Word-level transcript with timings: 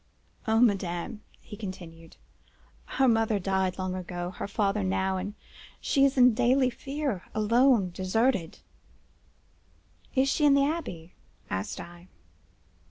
"'O 0.47 0.59
madame!' 0.59 1.21
he 1.41 1.55
continued, 1.55 2.17
'her 2.85 3.07
mother 3.07 3.37
died 3.37 3.77
long 3.77 3.93
ago—her 3.93 4.47
father 4.47 4.83
now—and 4.83 5.35
she 5.79 6.05
is 6.05 6.17
in 6.17 6.33
daily 6.33 6.71
fear,—alone, 6.71 7.91
deserted—' 7.91 8.61
"'Is 10.15 10.27
she 10.27 10.43
in 10.43 10.55
the 10.55 10.65
Abbaye?' 10.65 11.11
asked 11.51 11.79
I. 11.79 12.07